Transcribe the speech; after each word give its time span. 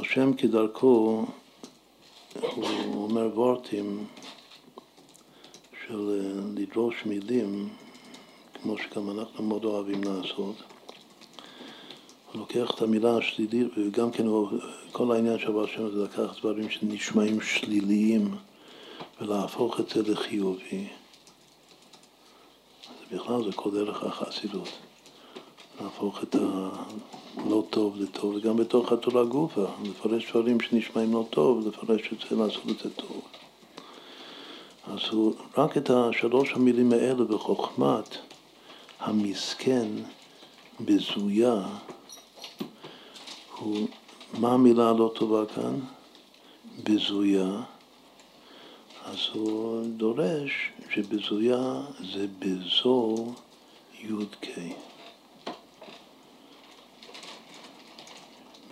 אבל 0.00 0.08
שם 0.08 0.32
כדרכו, 0.32 1.26
הוא 2.40 3.04
אומר 3.04 3.28
וורטים 3.34 4.06
של 5.86 6.20
אה, 6.20 6.60
לדרוש 6.62 6.94
מילים, 7.06 7.68
כמו 8.54 8.78
שגם 8.78 9.10
אנחנו 9.10 9.44
מאוד 9.44 9.64
אוהבים 9.64 10.04
לעשות. 10.04 10.56
הוא 12.32 12.40
לוקח 12.40 12.70
את 12.74 12.82
המילה 12.82 13.16
השלילית, 13.16 13.66
וגם 13.76 14.10
כן 14.10 14.24
כל 14.92 15.12
העניין 15.12 15.38
של 15.38 15.48
הבעל 15.48 15.66
שם 15.66 15.90
זה 15.90 16.04
לקח 16.04 16.38
דברים 16.40 16.70
שנשמעים 16.70 17.40
שליליים 17.40 18.36
ולהפוך 19.20 19.80
את 19.80 19.88
זה 19.88 20.12
לחיובי. 20.12 20.88
בכלל 23.12 23.44
זה 23.44 23.52
כל 23.54 23.70
דרך 23.70 24.02
החסידות. 24.02 24.68
להפוך 25.80 26.22
את 26.22 26.36
הלא 27.36 27.64
טוב 27.70 27.96
לטוב, 28.00 28.34
וגם 28.34 28.56
בתוך 28.56 28.92
התורה 28.92 29.24
גופה, 29.24 29.66
לפרש 29.84 30.30
דברים 30.30 30.60
שנשמעים 30.60 31.12
לא 31.12 31.26
טוב, 31.30 31.68
לפרש 31.68 32.00
זה, 32.30 32.36
לעשות 32.36 32.62
את 32.70 32.78
זה 32.78 32.90
טוב. 32.90 33.20
אז 34.86 34.98
הוא, 35.10 35.34
רק 35.58 35.76
את 35.76 35.90
השלוש 35.90 36.52
המילים 36.52 36.92
האלה 36.92 37.24
בחוכמת 37.24 38.16
המסכן 39.00 39.88
בזויה, 40.80 41.62
הוא, 43.58 43.88
מה 44.38 44.52
המילה 44.52 44.90
הלא 44.90 45.12
טובה 45.14 45.46
כאן? 45.46 45.78
בזויה. 46.84 47.62
אז 49.04 49.18
הוא 49.32 49.82
דורש 49.96 50.70
שבזויה 50.94 51.80
זה 52.12 52.26
בזו 52.38 53.26
י"ק. 54.02 54.46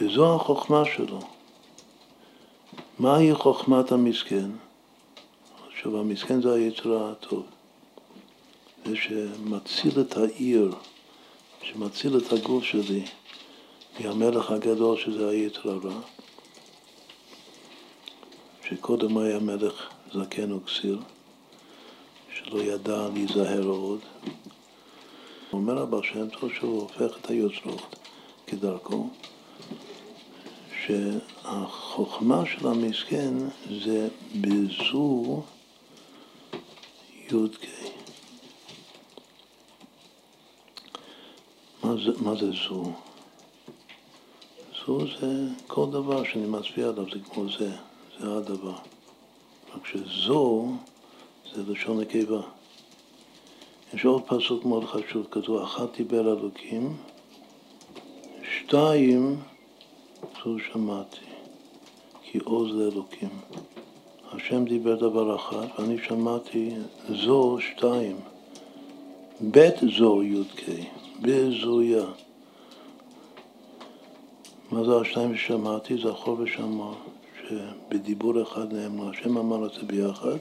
וזו 0.00 0.34
החוכמה 0.34 0.82
שלו. 0.96 1.20
מהי 2.98 3.34
חוכמת 3.34 3.92
המסכן? 3.92 4.50
עכשיו, 5.68 6.00
המסכן 6.00 6.42
זה 6.42 6.54
היצר 6.54 7.10
הטוב. 7.10 7.46
זה 8.84 8.96
שמציל 8.96 10.00
את 10.00 10.16
העיר, 10.16 10.74
שמציל 11.62 12.18
את 12.18 12.32
הגוף 12.32 12.64
שלי 12.64 13.04
מהמלך 14.00 14.50
הגדול 14.50 14.96
שזה 14.98 15.28
היצר 15.28 15.70
הרע, 15.70 16.00
שקודם 18.68 19.18
היה 19.18 19.38
מלך 19.38 19.88
זקן 20.12 20.52
וכסיל, 20.52 20.98
שלא 22.34 22.60
ידע 22.60 23.08
להיזהר 23.14 23.66
עוד. 23.66 24.00
אומר 25.52 25.82
הבא 25.82 26.02
שם 26.02 26.28
טוב 26.28 26.52
שהוא 26.52 26.80
הופך 26.80 27.16
את 27.20 27.30
היוצרות 27.30 27.96
כדרכו. 28.46 29.08
שהחוכמה 30.86 32.42
של 32.46 32.66
המסכן 32.66 33.34
זה 33.84 34.08
בזו 34.40 35.42
י"ק. 37.30 37.66
מה 41.82 41.94
זה, 42.04 42.10
מה 42.20 42.34
זה 42.34 42.50
זו? 42.50 42.92
זו 44.86 44.98
זה 45.20 45.46
כל 45.66 45.86
דבר 45.90 46.24
שאני 46.24 46.46
מצביע 46.46 46.88
עליו, 46.88 47.04
זה 47.12 47.18
כמו 47.30 47.44
זה, 47.58 47.76
זה 48.20 48.36
הדבר. 48.36 48.74
רק 49.74 49.86
שזו 49.86 50.68
זה 51.54 51.62
לשון 51.72 52.00
נקבה. 52.00 52.40
יש 53.94 54.04
עוד 54.04 54.22
פסוק 54.26 54.64
מאוד 54.64 54.84
חשוב 54.84 55.26
כזו, 55.30 55.64
אחת 55.64 55.96
דיבר 55.96 56.32
אלוקים, 56.32 56.96
שתיים 58.42 59.40
זו 60.46 60.58
שמעתי, 60.72 61.26
כי 62.22 62.38
עוז 62.38 62.70
לאלוקים. 62.74 63.28
השם 64.32 64.64
דיבר 64.64 64.94
דבר 64.94 65.36
אחד, 65.36 65.66
ואני 65.78 65.96
שמעתי 66.08 66.70
זו 67.08 67.58
שתיים. 67.60 68.16
בית 69.40 69.74
זו 69.98 70.22
י"ק, 70.22 70.62
בזויה. 71.22 72.04
מה 74.70 74.84
זה 74.84 74.96
השתיים 75.00 75.36
ששמעתי? 75.36 75.96
זכור 75.96 76.36
ושמע, 76.40 76.92
שבדיבור 77.42 78.42
אחד 78.42 78.72
נאמר, 78.72 79.10
השם 79.10 79.38
אמר 79.38 79.66
את 79.66 79.72
זה 79.72 79.82
ביחד, 79.82 80.38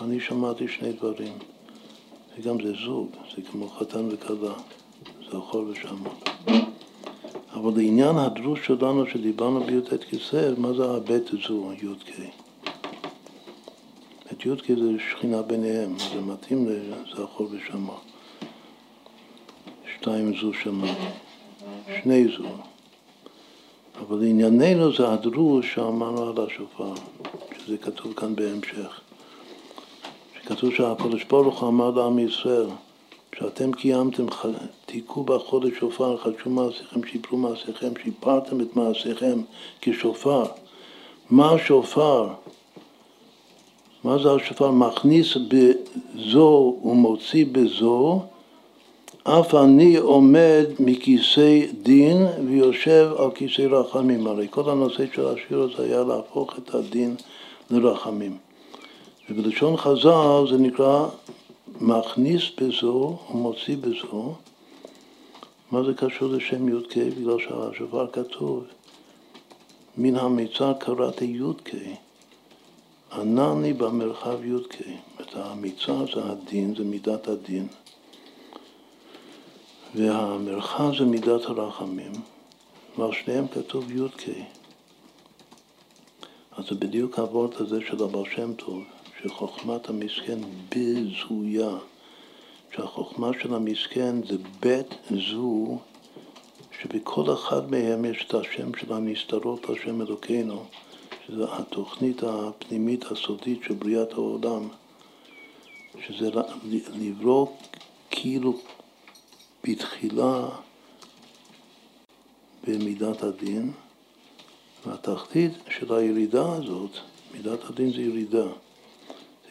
ואני 0.00 0.20
שמעתי 0.20 0.68
שני 0.68 0.92
דברים. 0.92 1.32
וגם 2.38 2.56
זה 2.62 2.72
זוג, 2.84 3.08
זה 3.36 3.42
כמו 3.42 3.68
חתן 3.68 4.08
וכלה, 4.10 4.54
זכור 5.30 5.64
ושמע. 5.68 6.10
אבל 7.60 7.72
לעניין 7.76 8.18
הדרוש 8.18 8.66
שלנו 8.66 9.06
שדיברנו 9.06 9.60
בי"ט 9.60 10.04
כסר, 10.10 10.54
מה 10.58 10.72
זה 10.72 10.84
הבית 10.90 11.28
הזו, 11.28 11.72
י"ק? 11.72 12.20
את 14.32 14.46
י"ק 14.46 14.66
זה 14.68 14.90
שכינה 15.10 15.42
ביניהם, 15.42 15.94
זה 15.98 16.20
מתאים 16.20 16.68
לזכור 16.68 17.48
ושמע. 17.50 17.92
שתיים 19.94 20.32
זו 20.40 20.52
שמע, 20.54 20.92
שני 22.02 22.24
זו. 22.38 22.48
אבל 24.00 24.18
לענייננו 24.18 24.96
זה 24.96 25.12
הדרוש 25.12 25.74
שאמרנו 25.74 26.22
על 26.22 26.46
השופר, 26.46 26.94
שזה 27.58 27.76
כתוב 27.76 28.12
כאן 28.12 28.36
בהמשך. 28.36 29.00
שכתוב 30.36 30.74
שהקדוש 30.74 31.24
ברוך 31.24 31.60
הוא 31.60 31.68
אמר 31.68 31.90
לעם 31.90 32.18
ישראל, 32.18 32.68
שאתם 33.38 33.72
קיימתם, 33.72 34.26
תיקו 34.86 35.24
בחודש 35.24 35.78
שופר, 35.78 36.16
חדשו 36.16 36.50
מעשיכם, 36.50 37.06
שיפרו 37.06 37.38
מעשיכם, 37.38 37.88
שיפרתם 38.04 38.60
את 38.60 38.76
מעשיכם 38.76 39.40
כשופר. 39.80 40.44
מה 41.30 41.52
השופר? 41.52 42.28
מה 44.04 44.18
זה 44.18 44.32
השופר? 44.32 44.70
מכניס 44.70 45.36
בזו 45.36 46.76
ומוציא 46.84 47.46
בזו, 47.52 48.22
אף 49.24 49.54
אני 49.54 49.96
עומד 49.96 50.66
מכיסא 50.78 51.60
דין 51.82 52.26
ויושב 52.46 53.10
על 53.18 53.30
כיסא 53.30 53.62
רחמים. 53.62 54.26
הרי 54.26 54.46
כל 54.50 54.70
הנושא 54.70 55.04
של 55.14 55.26
השיר 55.28 55.60
הזה 55.60 55.82
היה 55.82 56.04
להפוך 56.04 56.58
את 56.58 56.74
הדין 56.74 57.16
לרחמים. 57.70 58.36
ובלשון 59.30 59.76
חז"ל 59.76 60.50
זה 60.50 60.58
נקרא 60.58 61.06
מכניס 61.80 62.42
בזו 62.60 63.18
ומוציא 63.30 63.76
בזו, 63.76 64.34
מה 65.70 65.82
זה 65.82 65.94
קשור 65.94 66.28
לשם 66.28 66.68
י"ק? 66.68 66.96
בגלל 66.96 67.38
שהשופר 67.38 68.06
כתוב, 68.12 68.64
מן 69.96 70.16
המיצר 70.16 70.72
קראתי 70.72 71.24
י"ק, 71.24 71.70
ענני 73.12 73.72
במרחב 73.72 74.44
י"ק. 74.44 74.74
את 75.20 75.36
המיצר 75.36 76.04
זה 76.14 76.24
הדין, 76.24 76.74
זה 76.74 76.84
מידת 76.84 77.28
הדין, 77.28 77.68
והמרחב 79.94 80.92
זה 80.98 81.04
מידת 81.04 81.44
הרחמים, 81.44 82.12
ועל 82.98 83.12
שניהם 83.12 83.48
כתוב 83.48 83.90
י"ק. 83.90 84.22
אז 86.56 86.64
זה 86.68 86.74
בדיוק 86.74 87.18
הוורט 87.18 87.60
הזה 87.60 87.80
של 87.88 88.04
הבעל 88.04 88.24
שם 88.34 88.54
טוב. 88.54 88.82
שחוכמת 89.22 89.88
המסכן 89.88 90.38
בזויה, 90.68 91.78
שהחוכמה 92.74 93.30
של 93.42 93.54
המסכן 93.54 94.26
זה 94.26 94.36
בית 94.60 94.94
זו, 95.10 95.78
שבכל 96.80 97.34
אחד 97.34 97.70
מהם 97.70 98.04
יש 98.04 98.24
את 98.28 98.34
השם 98.34 98.74
של 98.74 98.92
הנסתרות, 98.92 99.70
השם 99.70 100.02
אלוקינו, 100.02 100.64
שזה 101.26 101.44
התוכנית 101.48 102.22
הפנימית 102.22 103.04
הסודית 103.04 103.60
של 103.62 103.74
בריאת 103.74 104.12
העולם, 104.12 104.68
שזה 106.06 106.30
לברוא 107.00 107.46
כאילו 108.10 108.58
בתחילה 109.64 110.48
במידת 112.66 113.22
הדין, 113.22 113.72
והתחתית 114.86 115.52
של 115.70 115.94
הירידה 115.94 116.52
הזאת, 116.52 116.90
מידת 117.32 117.64
הדין 117.70 117.92
זה 117.92 118.00
ירידה. 118.00 118.46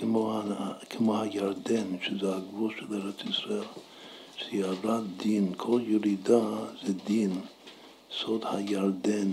כמו, 0.00 0.40
כמו 0.90 1.20
הירדן, 1.20 1.86
שזה 2.02 2.36
הגבול 2.36 2.72
של 2.78 2.86
ארץ 2.94 3.14
ישראל, 3.30 3.64
שירד 4.36 5.04
דין, 5.16 5.52
כל 5.56 5.80
ירידה 5.86 6.40
זה 6.86 6.92
דין, 7.06 7.40
סוד 8.12 8.44
הירדן. 8.44 9.30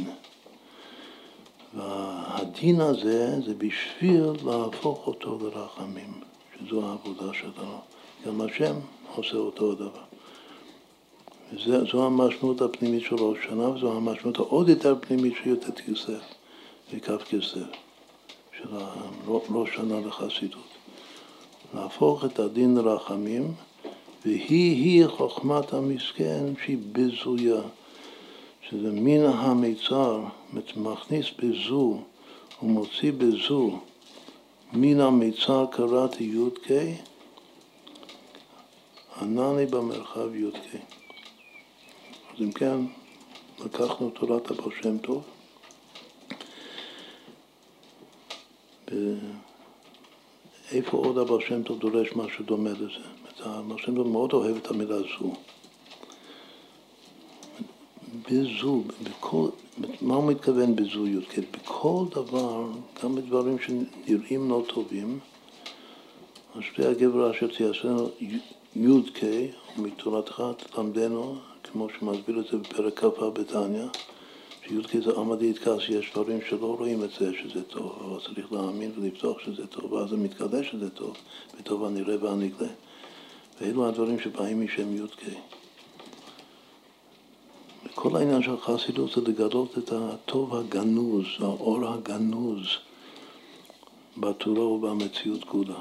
והדין 1.74 2.81
הזה 2.81 3.42
זה 3.46 3.54
בשביל 3.54 4.24
להפוך 4.46 5.08
אותו 5.08 5.40
לרחמים, 5.42 6.14
שזו 6.60 6.86
העבודה 6.86 7.34
שלנו. 7.34 7.80
גם 8.25 8.42
השם 8.42 8.75
עושה 9.16 9.38
אותו 9.38 9.72
הדבר. 9.72 10.08
וזו 11.54 12.06
המשמעות 12.06 12.62
הפנימית 12.62 13.04
של 13.04 13.16
ראש 13.16 13.38
שנה, 13.50 13.70
וזו 13.70 13.98
המשמעות 13.98 14.38
העוד 14.38 14.70
יותר 14.70 14.96
פנימית 15.02 15.34
של 15.44 15.50
י"ט 15.50 15.80
כסף 15.80 16.22
וכף 16.94 17.24
כסף. 17.30 17.87
של 18.57 18.68
ראש 19.27 19.69
שנה 19.75 20.00
לחסידות. 20.00 20.68
להפוך 21.74 22.25
את 22.25 22.39
הדין 22.39 22.75
לרחמים, 22.75 23.54
והיא-היא 24.25 25.07
חוכמת 25.07 25.74
המסכן 25.74 26.44
שהיא 26.65 26.77
בזויה, 26.92 27.62
שזה 28.69 28.92
מן 28.92 29.25
המיצר, 29.25 30.24
מכניס 30.75 31.25
בזו 31.39 32.00
ומוציא 32.63 33.12
בזו 33.18 33.80
מן 34.74 35.00
המיצר 35.00 35.65
קראתי 35.71 36.24
י"ק, 36.24 36.71
ענני 39.21 39.65
במרחב 39.65 40.36
י"ק. 40.36 40.81
אז 42.33 42.42
אם 42.42 42.51
כן, 42.51 42.77
לקחנו 43.65 44.10
תורת 44.10 44.51
הבעל 44.51 44.71
שם 44.81 44.98
טוב, 44.98 45.24
איפה 50.72 50.98
עוד 50.98 51.18
הבעל 51.18 51.42
שם 51.48 51.63
טוב 51.63 51.80
דורש 51.80 52.16
משהו 52.16 52.45
דומה 52.45 52.69
לזה? 52.69 53.06
הבעל 53.39 53.78
שם 53.78 53.95
טוב 53.95 54.07
מאוד 54.07 54.34
אוהב 54.34 54.56
את 54.56 54.72
המילה 54.72 54.98
זו. 55.00 55.34
בזו, 58.31 58.84
בכל, 59.04 59.48
מה 60.01 60.16
הוא 60.16 60.31
מתכוון 60.31 60.75
בזו 60.75 61.07
י"ק? 61.07 61.39
בכל 61.51 62.06
דבר, 62.12 62.68
גם 63.04 63.16
בדברים 63.16 63.57
שנראים 63.60 64.50
לא 64.50 64.63
טובים, 64.68 65.19
אשרי 66.60 66.86
הגבר 66.86 67.31
אשר 67.31 67.48
תייסנו 67.48 68.10
י"ק, 68.75 69.24
מתורתך 69.78 70.44
תלמדנו, 70.57 71.36
כמו 71.63 71.88
שמסביר 71.89 72.39
את 72.39 72.45
זה 72.51 72.57
בפרק 72.57 73.00
כ"א 73.00 73.30
בתניא, 73.30 73.86
שי"ק 74.68 75.04
זה 75.04 75.12
עמדית 75.18 75.60
כעס, 75.60 75.81
יש 75.90 76.12
דברים 76.14 76.40
שלא 76.50 76.75
רואים 76.80 77.04
את 77.04 77.10
זה 77.19 77.31
שזה 77.34 77.64
טוב, 77.64 78.00
אבל 78.06 78.19
צריך 78.19 78.54
להאמין 78.54 78.92
ולבטוח 78.96 79.40
שזה 79.40 79.68
טוב, 79.68 79.94
ואז 79.94 80.10
זה 80.10 80.18
מתגלה 80.18 80.64
שזה 80.64 80.90
טוב, 80.90 81.16
בטוב 81.60 81.86
הנראה 81.86 82.16
והנגלה. 82.24 82.68
ואלו 83.62 83.88
הדברים 83.88 84.19
שבאים 84.19 84.66
משם 84.66 84.96
י"ק. 84.96 85.22
כל 87.96 88.16
העניין 88.16 88.44
של 88.44 88.58
חסידות 88.58 89.12
זה 89.16 89.22
לגלות 89.22 89.78
את 89.78 89.92
הטוב 89.92 90.56
הגנוז, 90.56 91.25
האור 91.40 91.88
הגנוז 91.88 92.68
בתורה 94.18 94.66
ובמציאות 94.68 95.44
כולה. 95.44 95.80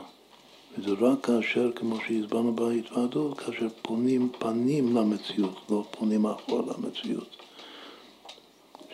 וזה 0.78 0.90
רק 1.00 1.26
כאשר, 1.26 1.70
כמו 1.74 1.96
שהסברנו 2.06 2.52
בהתוועדות, 2.56 3.40
כאשר 3.40 3.66
פונים 3.82 4.28
פנים 4.38 4.96
למציאות, 4.96 5.56
לא 5.70 5.84
פונים 5.90 6.26
אחורה 6.26 6.62
למציאות. 6.78 7.36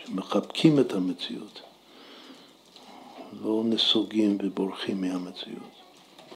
שמחבקים 0.05 0.79
את 0.79 0.93
המציאות, 0.93 1.61
לא 3.41 3.61
נסוגים 3.65 4.37
ובורחים 4.43 5.01
מהמציאות. 5.01 5.72